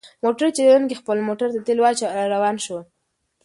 موټر 0.23 0.47
چلونکي 0.57 0.95
خپل 1.01 1.17
موټر 1.27 1.47
ته 1.53 1.59
تیل 1.65 1.79
واچول 1.81 2.11
او 2.19 2.25
روان 2.35 2.55
شو. 2.65 2.77